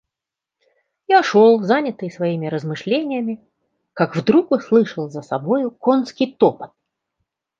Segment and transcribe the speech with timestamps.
[1.07, 3.39] Я шел, занятый своими размышлениями,
[3.93, 6.71] как вдруг услышал за собою конский топот.